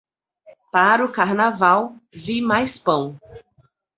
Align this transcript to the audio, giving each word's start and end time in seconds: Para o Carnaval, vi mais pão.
Para 0.75 1.05
o 1.05 1.11
Carnaval, 1.11 1.91
vi 2.11 2.41
mais 2.41 2.75
pão. 2.75 3.19